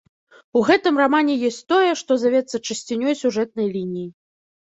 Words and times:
У 0.59 0.61
гэтым 0.69 0.95
рамане 1.01 1.35
ёсць 1.49 1.59
тое, 1.73 1.91
што 2.01 2.17
завецца 2.23 2.61
чысцінёй 2.67 3.13
сюжэтнай 3.21 3.67
лініі. 3.75 4.09